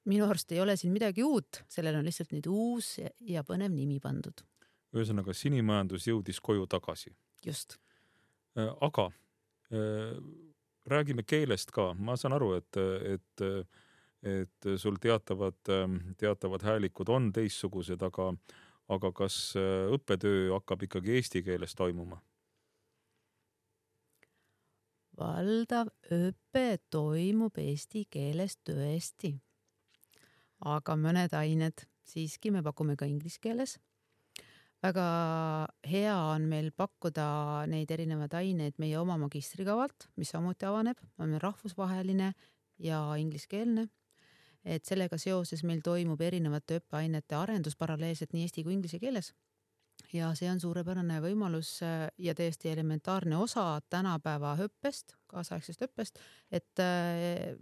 minu 0.06 0.30
arust 0.30 0.52
ei 0.52 0.62
ole 0.62 0.76
siin 0.78 0.94
midagi 0.94 1.24
uut, 1.24 1.64
sellel 1.68 1.96
on 1.96 2.06
lihtsalt 2.06 2.32
nüüd 2.32 2.48
uus 2.48 3.00
ja 3.20 3.44
põnev 3.44 3.74
nimi 3.74 4.00
pandud 4.00 4.46
ühesõnaga 4.94 5.34
sinimajandus 5.34 6.08
jõudis 6.08 6.40
koju 6.42 6.68
tagasi. 6.68 7.16
just. 7.46 7.78
Äh, 8.58 8.70
aga 8.82 9.10
äh, 9.72 10.49
räägime 10.86 11.24
keelest 11.24 11.72
ka, 11.72 11.94
ma 11.94 12.16
saan 12.18 12.34
aru, 12.38 12.54
et, 12.58 12.80
et, 13.14 13.44
et 14.24 14.72
sul 14.78 14.98
teatavad, 15.02 15.60
teatavad 16.18 16.66
häälikud 16.66 17.10
on 17.10 17.32
teistsugused, 17.36 18.02
aga, 18.06 18.32
aga 18.90 19.12
kas 19.12 19.42
õppetöö 19.58 20.50
hakkab 20.56 20.88
ikkagi 20.90 21.20
eesti 21.20 21.44
keeles 21.44 21.76
toimuma? 21.76 22.22
valdav 25.20 25.90
õpe 26.16 26.80
toimub 26.90 27.58
eesti 27.60 28.06
keeles 28.08 28.56
tõesti. 28.64 29.34
aga 30.60 30.96
mõned 30.96 31.34
ained 31.36 31.84
siiski 32.08 32.52
me 32.52 32.64
pakume 32.64 32.96
ka 33.00 33.08
inglise 33.08 33.40
keeles 33.44 33.78
väga 34.84 35.06
hea 35.88 36.16
on 36.16 36.48
meil 36.52 36.72
pakkuda 36.76 37.66
neid 37.72 37.92
erinevaid 37.92 38.34
aineid 38.40 38.80
meie 38.80 38.98
oma 39.00 39.18
magistrikavalt, 39.20 40.08
mis 40.20 40.32
samuti 40.32 40.68
avaneb, 40.70 41.00
on 41.20 41.36
rahvusvaheline 41.42 42.34
ja 42.80 43.02
ingliskeelne. 43.20 43.90
et 44.66 44.84
sellega 44.86 45.18
seoses 45.18 45.62
meil 45.64 45.80
toimub 45.82 46.20
erinevate 46.22 46.82
õppeainete 46.82 47.36
arendus 47.36 47.78
paralleelselt 47.80 48.34
nii 48.36 48.44
eesti 48.44 48.64
kui 48.64 48.74
inglise 48.74 49.00
keeles. 49.00 49.34
ja 50.14 50.34
see 50.36 50.50
on 50.52 50.60
suurepärane 50.60 51.20
võimalus 51.22 51.82
äh, 51.84 52.08
ja 52.18 52.36
täiesti 52.36 52.70
elementaarne 52.70 53.38
osa 53.38 53.82
tänapäeva 53.90 54.56
õppest, 54.64 55.16
kaasaegsest 55.28 55.82
õppest, 55.88 56.20
et 56.52 56.80
äh, 56.80 57.56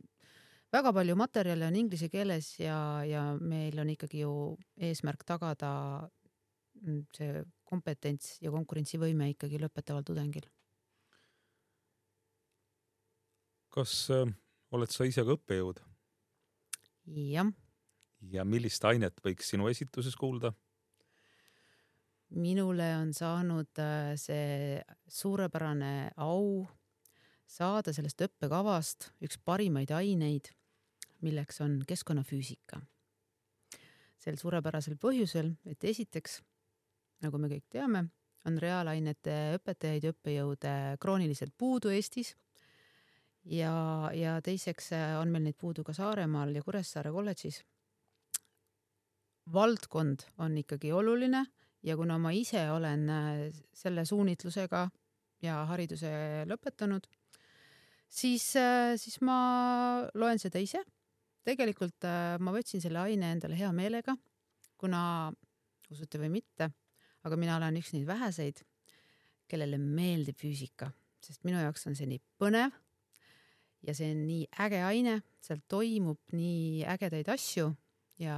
väga 0.72 0.94
palju 0.94 1.16
materjale 1.16 1.66
on 1.66 1.76
inglise 1.76 2.10
keeles 2.10 2.60
ja, 2.60 3.04
ja 3.06 3.24
meil 3.40 3.80
on 3.80 3.90
ikkagi 3.90 4.22
ju 4.22 4.58
eesmärk 4.78 5.26
tagada 5.26 6.10
see 7.16 7.44
kompetents 7.68 8.38
ja 8.42 8.52
konkurentsivõime 8.54 9.32
ikkagi 9.34 9.60
lõpetaval 9.62 10.06
tudengil. 10.08 10.48
kas 13.78 14.08
äh, 14.10 14.26
oled 14.74 14.90
sa 14.90 15.06
ise 15.06 15.22
ka 15.22 15.36
õppejõud? 15.36 15.82
jah. 17.28 17.52
ja 18.34 18.46
millist 18.46 18.86
ainet 18.90 19.20
võiks 19.24 19.52
sinu 19.54 19.68
esituses 19.70 20.16
kuulda? 20.16 20.54
minule 22.30 22.88
on 22.98 23.14
saanud 23.14 23.80
äh, 23.80 24.16
see 24.20 24.82
suurepärane 25.08 26.12
au 26.18 26.66
saada 27.48 27.94
sellest 27.96 28.22
õppekavast 28.28 29.12
üks 29.24 29.40
parimaid 29.40 29.92
aineid, 29.96 30.52
milleks 31.24 31.62
on 31.64 31.80
keskkonnafüüsika. 31.88 32.82
sel 34.20 34.36
suurepärasel 34.36 34.98
põhjusel, 35.00 35.54
et 35.66 35.84
esiteks 35.84 36.42
nagu 37.24 37.40
me 37.42 37.50
kõik 37.52 37.66
teame, 37.74 38.04
on 38.48 38.58
reaalainete 38.62 39.36
õpetajaid 39.58 40.06
ja 40.06 40.14
õppejõude 40.14 40.74
krooniliselt 41.02 41.56
puudu 41.58 41.92
Eestis. 41.94 42.36
ja, 43.44 44.10
ja 44.14 44.38
teiseks 44.44 44.92
äh, 44.96 45.16
on 45.20 45.32
meil 45.32 45.48
neid 45.48 45.58
puudu 45.60 45.84
ka 45.84 45.94
Saaremaal 45.94 46.56
ja 46.56 46.64
Kuressaare 46.64 47.12
kolledžis. 47.12 47.64
valdkond 49.54 50.28
on 50.38 50.58
ikkagi 50.58 50.92
oluline 50.92 51.46
ja 51.84 51.96
kuna 51.96 52.18
ma 52.18 52.32
ise 52.32 52.70
olen 52.72 53.10
äh, 53.10 53.62
selle 53.74 54.06
suunitlusega 54.06 54.90
ja 55.42 55.66
hariduse 55.70 56.10
lõpetanud, 56.50 57.06
siis, 58.10 58.56
äh, 58.56 58.96
siis 58.98 59.22
ma 59.22 60.08
loen 60.14 60.40
seda 60.40 60.60
ise. 60.60 60.84
tegelikult 61.48 62.04
ma 62.44 62.52
võtsin 62.52 62.82
selle 62.84 63.00
aine 63.00 63.32
endale 63.32 63.56
hea 63.56 63.70
meelega, 63.72 64.18
kuna 64.76 65.32
usute 65.90 66.20
või 66.20 66.28
mitte 66.28 66.68
aga 67.28 67.38
mina 67.40 67.58
olen 67.60 67.80
üks 67.80 67.94
neid 67.94 68.08
väheseid, 68.08 68.64
kellele 69.48 69.80
meeldib 69.80 70.40
füüsika, 70.40 70.90
sest 71.24 71.44
minu 71.48 71.60
jaoks 71.62 71.88
on 71.88 71.96
see 71.96 72.08
nii 72.10 72.22
põnev 72.40 72.76
ja 73.88 73.96
see 73.96 74.12
on 74.14 74.24
nii 74.28 74.48
äge 74.66 74.82
aine, 74.86 75.20
seal 75.44 75.62
toimub 75.70 76.20
nii 76.36 76.86
ägedaid 76.88 77.30
asju 77.32 77.70
ja 78.22 78.38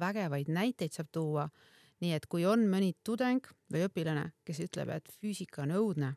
vägevaid 0.00 0.50
näiteid 0.52 0.92
saab 0.92 1.12
tuua. 1.12 1.48
nii 2.02 2.16
et 2.16 2.24
kui 2.26 2.42
on 2.42 2.64
mõni 2.66 2.96
tudeng 3.06 3.44
või 3.70 3.84
õpilane, 3.86 4.32
kes 4.42 4.58
ütleb, 4.64 4.88
et 4.90 5.12
füüsika 5.22 5.62
on 5.62 5.70
õudne, 5.76 6.08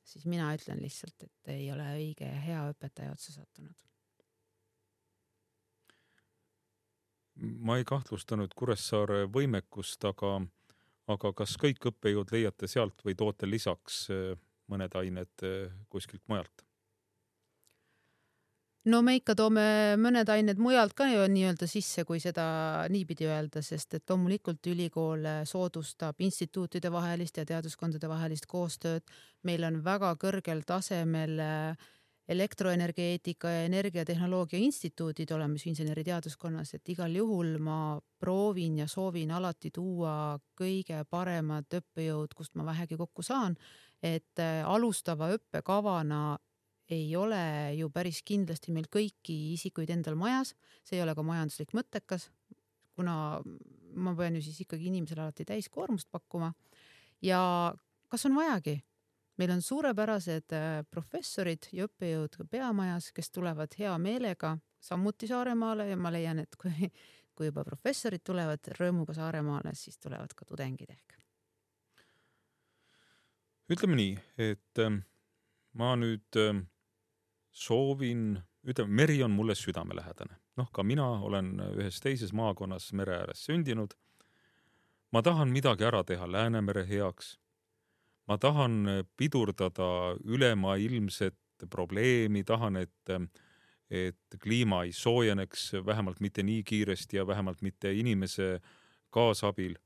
siis 0.00 0.24
mina 0.24 0.46
ütlen 0.56 0.80
lihtsalt, 0.80 1.26
et 1.26 1.50
ei 1.52 1.66
ole 1.72 1.84
õige 1.98 2.24
ja 2.24 2.38
hea 2.40 2.62
õpetaja 2.70 3.12
otsa 3.12 3.34
sattunud. 3.34 3.76
ma 7.36 7.76
ei 7.76 7.84
kahtlustanud 7.84 8.54
Kuressaare 8.56 9.26
võimekust, 9.28 10.04
aga 10.08 10.38
aga 11.12 11.32
kas 11.32 11.56
kõik 11.60 11.90
õppejõud 11.92 12.32
leiate 12.34 12.68
sealt 12.70 13.02
või 13.06 13.16
toote 13.18 13.48
lisaks 13.48 14.06
äh, 14.10 14.32
mõned 14.70 14.94
ained 14.98 15.46
äh, 15.46 15.74
kuskilt 15.90 16.24
mujalt? 16.28 16.66
no 18.86 19.00
me 19.02 19.16
ikka 19.18 19.34
toome 19.38 19.66
mõned 19.98 20.28
ained 20.30 20.60
mujalt 20.62 20.94
ka 20.98 21.08
nii-öelda 21.10 21.66
sisse, 21.70 22.04
kui 22.06 22.20
seda 22.22 22.86
niipidi 22.92 23.26
öelda, 23.26 23.62
sest 23.62 23.98
et 23.98 24.10
loomulikult 24.10 24.66
ülikool 24.70 25.26
soodustab 25.48 26.22
instituutide 26.22 26.92
vahelist 26.94 27.40
ja 27.40 27.46
teaduskondade 27.48 28.08
vahelist 28.08 28.46
koostööd. 28.46 29.02
meil 29.42 29.64
on 29.64 29.82
väga 29.84 30.14
kõrgel 30.22 30.62
tasemel 30.66 31.40
äh, 31.40 31.90
elektroenergeetika 32.28 33.50
ja 33.50 33.64
energiatehnoloogia 33.68 34.58
instituudid 34.58 35.30
olemas 35.30 35.66
inseneriteaduskonnas, 35.70 36.74
et 36.74 36.88
igal 36.88 37.14
juhul 37.14 37.58
ma 37.62 38.00
proovin 38.18 38.80
ja 38.80 38.88
soovin 38.90 39.30
alati 39.30 39.70
tuua 39.74 40.38
kõige 40.58 41.04
paremad 41.10 41.70
õppejõud, 41.78 42.34
kust 42.34 42.56
ma 42.58 42.66
vähegi 42.66 42.98
kokku 42.98 43.22
saan. 43.22 43.56
et 44.02 44.38
äh, 44.38 44.62
alustava 44.68 45.30
õppekavana 45.32 46.36
ei 46.90 47.16
ole 47.16 47.74
ju 47.74 47.88
päris 47.90 48.20
kindlasti 48.22 48.72
meil 48.72 48.86
kõiki 48.92 49.54
isikuid 49.54 49.90
endal 49.90 50.14
majas, 50.14 50.54
see 50.84 50.98
ei 50.98 51.02
ole 51.02 51.14
ka 51.14 51.22
majanduslik 51.22 51.72
mõttekas, 51.74 52.28
kuna 52.94 53.40
ma 53.94 54.14
pean 54.14 54.36
ju 54.36 54.42
siis 54.42 54.60
ikkagi 54.60 54.90
inimesele 54.90 55.24
alati 55.24 55.46
täiskoormust 55.48 56.10
pakkuma. 56.12 56.52
ja 57.22 57.74
kas 58.08 58.26
on 58.26 58.36
vajagi 58.36 58.82
meil 59.38 59.50
on 59.50 59.62
suurepärased 59.62 60.52
äh, 60.56 60.84
professorid 60.90 61.68
ja 61.72 61.86
õppejõud 61.88 62.38
ka 62.40 62.46
peamajas, 62.50 63.10
kes 63.16 63.30
tulevad 63.30 63.74
hea 63.78 63.92
meelega 63.98 64.56
samuti 64.80 65.28
Saaremaale 65.28 65.88
ja 65.90 65.96
ma 65.96 66.12
leian, 66.12 66.40
et 66.42 66.56
kui, 66.60 66.90
kui 67.36 67.50
juba 67.50 67.64
professorid 67.66 68.24
tulevad 68.24 68.72
rõõmuga 68.78 69.16
Saaremaale, 69.16 69.74
siis 69.74 69.98
tulevad 69.98 70.34
ka 70.36 70.48
tudengid 70.48 70.90
ehk. 70.90 71.18
ütleme 73.66 73.96
nii, 73.98 74.18
et 74.38 74.78
ähm, 74.78 75.00
ma 75.74 75.96
nüüd 75.98 76.38
ähm, 76.38 76.66
soovin, 77.50 78.36
ütleme, 78.62 78.94
meri 79.02 79.22
on 79.26 79.34
mulle 79.34 79.56
südamelähedane, 79.58 80.38
noh, 80.56 80.68
ka 80.72 80.84
mina 80.86 81.08
olen 81.26 81.56
ühes 81.74 81.98
teises 82.00 82.32
maakonnas 82.32 82.92
mere 82.92 83.18
ääres 83.24 83.42
sündinud. 83.48 83.96
ma 85.12 85.22
tahan 85.22 85.48
midagi 85.48 85.84
ära 85.84 86.04
teha 86.04 86.26
Läänemere 86.32 86.86
heaks 86.88 87.36
ma 88.26 88.38
tahan 88.38 89.04
pidurdada 89.16 90.16
ülemaailmset 90.24 91.36
probleemi, 91.70 92.44
tahan, 92.44 92.76
et, 92.76 93.12
et 93.90 94.38
kliima 94.42 94.82
ei 94.84 94.92
soojeneks 94.92 95.72
vähemalt 95.86 96.20
mitte 96.20 96.42
nii 96.42 96.62
kiiresti 96.62 97.16
ja 97.16 97.26
vähemalt 97.26 97.62
mitte 97.62 97.92
inimese 97.94 98.60
kaasabil. 99.10 99.76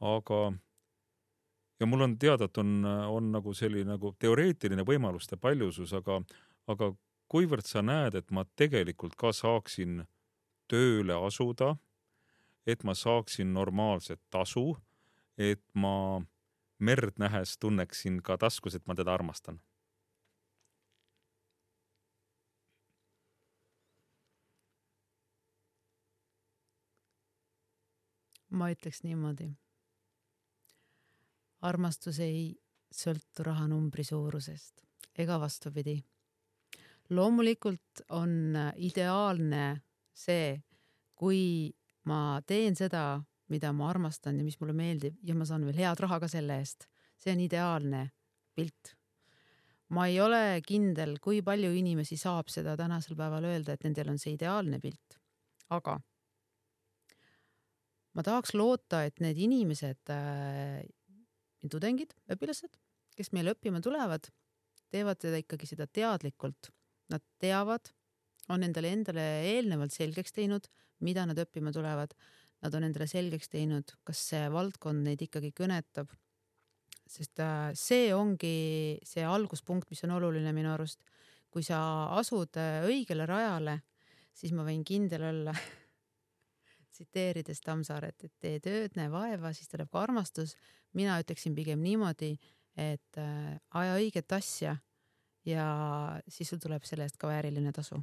aga 0.00 0.52
ja 1.80 1.86
mul 1.86 2.00
on 2.00 2.18
teada, 2.18 2.44
et 2.44 2.58
on, 2.58 2.84
on 2.84 3.32
nagu 3.32 3.54
selline 3.54 3.90
nagu 3.94 4.12
teoreetiline 4.18 4.84
võimaluste 4.86 5.36
paljusus, 5.36 5.92
aga, 5.98 6.20
aga 6.70 6.92
kuivõrd 7.32 7.66
sa 7.66 7.82
näed, 7.82 8.14
et 8.14 8.30
ma 8.30 8.44
tegelikult 8.56 9.16
ka 9.18 9.32
saaksin 9.34 10.04
tööle 10.70 11.16
asuda, 11.26 11.74
et 12.66 12.84
ma 12.86 12.94
saaksin 12.94 13.50
normaalset 13.54 14.20
tasu, 14.30 14.76
et 15.38 15.62
ma 15.74 16.22
merd 16.82 17.20
nähes 17.22 17.54
tunneksin 17.62 18.20
ka 18.26 18.38
taskus, 18.38 18.74
et 18.74 18.86
ma 18.86 18.98
teda 18.98 19.14
armastan 19.14 19.60
ma 28.52 28.70
ütleks 28.72 29.02
niimoodi. 29.06 29.50
armastus 31.62 32.18
ei 32.18 32.56
sõltu 32.90 33.44
rahanumbri 33.46 34.04
suurusest 34.04 34.82
ega 35.24 35.38
vastupidi. 35.40 36.02
loomulikult 37.10 38.02
on 38.08 38.56
ideaalne 38.76 39.82
see, 40.14 40.62
kui 41.14 41.72
ma 42.04 42.40
teen 42.46 42.76
seda, 42.76 43.22
mida 43.52 43.72
ma 43.76 43.90
armastan 43.90 44.40
ja 44.40 44.46
mis 44.46 44.58
mulle 44.60 44.74
meeldib 44.76 45.18
ja 45.28 45.36
ma 45.36 45.46
saan 45.48 45.66
veel 45.68 45.78
head 45.84 46.00
raha 46.02 46.20
ka 46.22 46.30
selle 46.32 46.58
eest. 46.62 46.88
see 47.20 47.34
on 47.34 47.42
ideaalne 47.44 48.06
pilt. 48.56 48.94
ma 49.92 50.06
ei 50.08 50.20
ole 50.20 50.60
kindel, 50.66 51.18
kui 51.20 51.42
palju 51.44 51.72
inimesi 51.76 52.16
saab 52.16 52.48
seda 52.48 52.76
tänasel 52.80 53.16
päeval 53.16 53.44
öelda, 53.52 53.76
et 53.76 53.84
nendel 53.84 54.14
on 54.14 54.18
see 54.18 54.34
ideaalne 54.38 54.80
pilt. 54.80 55.20
aga 55.70 55.98
ma 58.16 58.24
tahaks 58.26 58.54
loota, 58.58 59.04
et 59.08 59.20
need 59.24 59.38
inimesed 59.40 60.12
äh,, 60.12 60.82
tudengid, 61.70 62.14
õpilased, 62.32 62.76
kes 63.16 63.32
meile 63.36 63.54
õppima 63.54 63.80
tulevad, 63.84 64.28
teevad 64.92 65.20
seda 65.22 65.40
ikkagi 65.40 65.68
seda 65.68 65.86
teadlikult. 65.88 66.70
Nad 67.12 67.24
teavad, 67.42 67.90
on 68.52 68.64
endale 68.66 68.92
endale 68.92 69.24
eelnevalt 69.52 69.94
selgeks 69.94 70.34
teinud, 70.36 70.68
mida 71.04 71.24
nad 71.28 71.38
õppima 71.38 71.72
tulevad. 71.74 72.14
Nad 72.62 72.74
on 72.78 72.86
endale 72.86 73.08
selgeks 73.10 73.50
teinud, 73.50 73.94
kas 74.06 74.20
see 74.30 74.42
valdkond 74.52 75.02
neid 75.06 75.22
ikkagi 75.24 75.52
kõnetab. 75.56 76.12
sest 77.12 77.40
äh, 77.44 77.72
see 77.76 78.12
ongi 78.14 78.98
see 79.04 79.24
alguspunkt, 79.26 79.90
mis 79.90 80.04
on 80.06 80.14
oluline 80.16 80.52
minu 80.52 80.72
arust. 80.72 81.00
kui 81.50 81.62
sa 81.62 82.08
asud 82.16 82.56
äh, 82.56 82.84
õigele 82.88 83.26
rajale, 83.28 83.82
siis 84.32 84.52
ma 84.56 84.64
võin 84.64 84.84
kindel 84.84 85.26
olla 85.28 85.52
tsiteerides 86.92 87.60
Tammsaaret, 87.60 88.24
et 88.24 88.32
tee 88.40 88.60
tööd, 88.60 88.96
näe 88.96 89.10
vaeva, 89.12 89.52
siis 89.52 89.68
tuleb 89.68 89.90
ka 89.90 90.00
armastus. 90.00 90.56
mina 90.92 91.18
ütleksin 91.20 91.54
pigem 91.54 91.82
niimoodi, 91.82 92.38
et 92.76 93.18
äh, 93.18 93.58
aja 93.74 93.98
õiget 93.98 94.32
asja 94.32 94.76
ja 95.44 95.66
siis 96.28 96.48
sul 96.48 96.60
tuleb 96.62 96.84
selle 96.86 97.06
eest 97.08 97.18
ka 97.18 97.28
vääriline 97.28 97.72
tasu. 97.74 97.98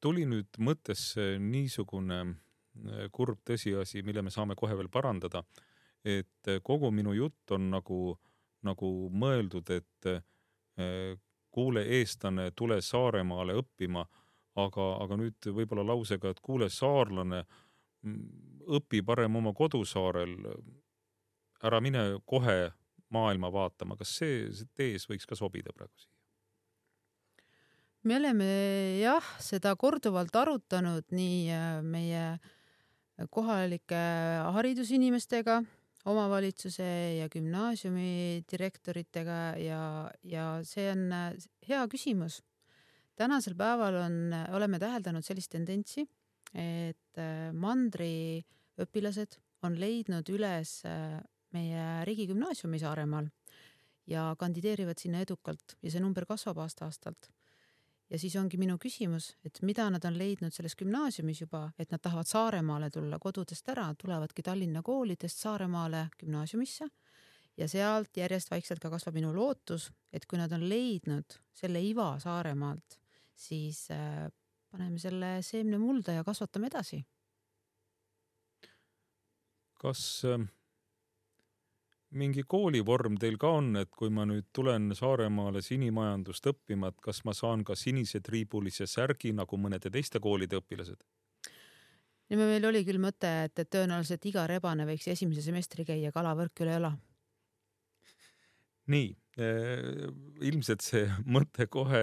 Tuli 0.00 0.26
nüüd 0.28 0.58
mõttesse 0.58 1.34
niisugune 1.42 2.20
äh, 2.24 3.06
kurb 3.12 3.42
tõsiasi, 3.46 4.04
mille 4.06 4.22
me 4.22 4.32
saame 4.34 4.56
kohe 4.58 4.76
veel 4.78 4.90
parandada, 4.92 5.44
et 6.04 6.48
äh, 6.48 6.62
kogu 6.62 6.92
minu 6.94 7.14
jutt 7.16 7.56
on 7.56 7.70
nagu, 7.76 8.00
nagu 8.66 8.94
mõeldud, 9.12 9.70
et 9.72 10.08
kuule, 11.52 11.82
eestlane, 11.98 12.46
tule 12.56 12.78
Saaremaale 12.80 13.52
õppima 13.58 14.04
aga, 14.58 14.86
aga 15.04 15.18
nüüd 15.20 15.50
võib-olla 15.54 15.84
lausega, 15.92 16.32
et 16.32 16.40
kuule, 16.44 16.70
saarlane, 16.72 17.44
õpi 18.70 19.02
parem 19.06 19.36
oma 19.40 19.52
kodusaarel, 19.56 20.36
ära 21.66 21.80
mine 21.84 22.04
kohe 22.28 22.70
maailma 23.12 23.50
vaatama, 23.52 23.98
kas 23.98 24.14
see, 24.20 24.46
see 24.54 24.70
tees 24.76 25.06
võiks 25.10 25.28
ka 25.28 25.38
sobida 25.38 25.74
praegu 25.76 25.94
siia? 25.98 26.19
Me 28.08 28.16
oleme 28.16 28.48
jah, 29.00 29.26
seda 29.42 29.74
korduvalt 29.76 30.34
arutanud 30.36 31.12
nii 31.12 31.40
äh, 31.52 31.80
meie 31.84 32.24
kohalike 33.30 34.00
haridusinimestega, 34.56 35.58
omavalitsuse 36.08 36.86
ja 37.18 37.26
gümnaasiumi 37.28 38.44
direktoritega 38.48 39.40
ja, 39.60 39.82
ja 40.24 40.46
see 40.64 40.86
on 40.94 41.10
äh, 41.12 41.50
hea 41.68 41.82
küsimus 41.92 42.40
tänasel 43.20 43.56
päeval 43.58 43.98
on, 44.00 44.16
oleme 44.56 44.80
täheldanud 44.80 45.26
sellist 45.26 45.52
tendentsi, 45.52 46.06
et 46.56 47.20
äh, 47.20 47.50
mandri 47.52 48.40
õpilased 48.80 49.36
on 49.68 49.76
leidnud 49.76 50.24
üles 50.32 50.78
meie 51.52 51.82
riigigümnaasiumi 52.08 52.78
Saaremaal 52.80 53.26
ja 54.08 54.30
kandideerivad 54.40 54.96
sinna 55.02 55.20
edukalt 55.20 55.76
ja 55.82 55.92
see 55.92 56.00
number 56.00 56.24
kasvab 56.24 56.62
aasta-aastalt. 56.64 57.28
Ja 58.10 58.18
siis 58.18 58.34
ongi 58.36 58.58
minu 58.58 58.76
küsimus, 58.78 59.34
et 59.44 59.60
mida 59.62 59.86
nad 59.90 60.04
on 60.04 60.16
leidnud 60.18 60.54
selles 60.54 60.74
gümnaasiumis 60.78 61.44
juba, 61.44 61.68
et 61.78 61.92
nad 61.92 62.02
tahavad 62.02 62.26
Saaremaale 62.26 62.90
tulla 62.90 63.18
kodudest 63.22 63.68
ära, 63.70 63.86
tulevadki 63.98 64.42
Tallinna 64.42 64.82
koolidest 64.82 65.38
Saaremaale 65.44 66.08
gümnaasiumisse 66.18 66.88
ja 67.60 67.68
sealt 67.68 68.16
järjest 68.16 68.50
vaikselt 68.50 68.82
ka 68.82 68.90
kasvab 68.90 69.14
minu 69.14 69.32
lootus, 69.34 69.90
et 70.12 70.26
kui 70.26 70.38
nad 70.40 70.52
on 70.52 70.66
leidnud 70.68 71.38
selle 71.54 71.82
iva 71.84 72.12
Saaremaalt, 72.22 72.98
siis 73.36 73.86
äh, 73.94 74.26
paneme 74.70 74.98
selle 74.98 75.38
seemne 75.46 75.78
mulda 75.78 76.18
ja 76.18 76.24
kasvatame 76.24 76.70
edasi. 76.72 77.04
kas 79.80 80.00
äh, 80.28 80.42
mingi 82.10 82.42
koolivorm 82.42 83.18
teil 83.20 83.38
ka 83.38 83.52
on, 83.60 83.74
et 83.82 83.90
kui 83.94 84.10
ma 84.10 84.26
nüüd 84.26 84.48
tulen 84.56 84.90
Saaremaale 84.96 85.62
sinimajandust 85.62 86.50
õppima, 86.52 86.90
et 86.90 86.98
kas 87.02 87.22
ma 87.24 87.34
saan 87.36 87.64
ka 87.64 87.76
sinise 87.78 88.20
triibulise 88.20 88.86
särgi 88.90 89.32
nagu 89.36 89.58
mõnede 89.60 89.92
teiste 89.92 90.20
koolide 90.20 90.60
õpilased? 90.62 91.04
ja 92.30 92.38
meil 92.38 92.64
oli 92.66 92.84
küll 92.86 93.02
mõte, 93.02 93.30
et, 93.46 93.58
et 93.58 93.70
tõenäoliselt 93.70 94.26
iga 94.30 94.46
rebane 94.46 94.86
võiks 94.86 95.08
esimese 95.10 95.42
semestri 95.42 95.84
käia 95.84 96.12
kalavõrk 96.14 96.62
üle 96.62 96.76
õla. 96.78 96.92
nii 98.90 99.10
Äh, 99.40 100.10
ilmselt 100.42 100.82
see 100.82 101.04
mõte 101.24 101.68
kohe, 101.70 102.02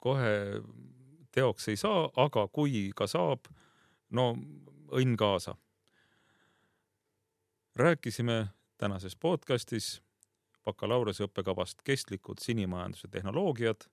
kohe 0.00 0.60
teoks 1.34 1.66
ei 1.68 1.76
saa, 1.76 2.06
aga 2.16 2.46
kui 2.54 2.86
ka 2.96 3.08
saab, 3.10 3.50
no 4.14 4.30
õnn 4.94 5.16
kaasa. 5.18 5.56
rääkisime 7.78 8.48
tänases 8.78 9.16
podcastis 9.16 10.02
bakalaureuse 10.64 11.24
õppekavast 11.26 11.82
Kestlikud 11.84 12.38
sinimajanduse 12.42 13.08
tehnoloogiad. 13.08 13.88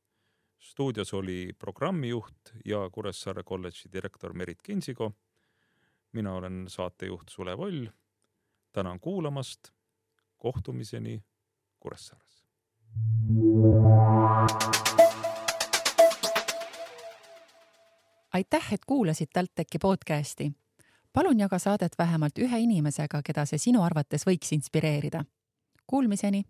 stuudios 0.60 1.14
oli 1.14 1.54
programmijuht 1.60 2.54
ja 2.66 2.90
Kuressaare 2.90 3.44
kolledži 3.44 3.90
direktor 3.94 4.34
Merit 4.34 4.62
Kinsigo. 4.62 5.12
mina 6.12 6.34
olen 6.34 6.66
saatejuht 6.68 7.30
Sulev 7.30 7.60
Oll. 7.60 7.86
tänan 8.72 9.00
kuulamast. 9.00 9.74
kohtumiseni 10.38 11.24
Kuressaares 11.80 12.46
aitäh, 18.34 18.74
et 18.74 18.86
kuulasid 18.86 19.28
TalTechi 19.34 19.80
podcasti. 19.82 20.52
Palun 21.16 21.40
jaga 21.40 21.60
saadet 21.60 21.96
vähemalt 21.98 22.40
ühe 22.44 22.60
inimesega, 22.60 23.22
keda 23.24 23.46
see 23.48 23.62
sinu 23.62 23.84
arvates 23.84 24.28
võiks 24.28 24.52
inspireerida. 24.52 25.24
Kuulmiseni 25.88 26.44